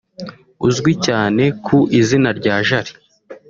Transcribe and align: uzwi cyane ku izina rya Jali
uzwi 0.67 0.91
cyane 1.05 1.43
ku 1.65 1.77
izina 1.99 2.29
rya 2.39 2.55
Jali 2.67 2.93